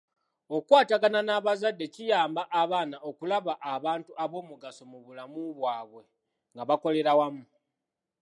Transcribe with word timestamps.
Okukwatagana 0.55 1.19
n'abazadde 1.23 1.85
kiyamba 1.93 2.41
abaana 2.61 2.95
okulaba 3.09 3.53
abantu 3.73 4.11
ab'omugaso 4.23 4.83
mu 4.91 4.97
bulamu 5.05 5.39
bwabwe 5.57 6.03
nga 6.53 6.63
bakolera 6.69 7.11
wamu. 7.19 7.43